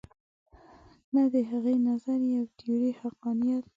[1.13, 3.65] نه د هغې نظریې او تیورۍ حقانیت.